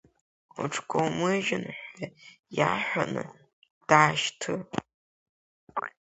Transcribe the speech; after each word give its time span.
Уҽкоумыжьын 0.61 1.65
ҳәа 1.95 2.07
иаҳәаны, 2.57 3.23
даашьҭы. 3.87 4.53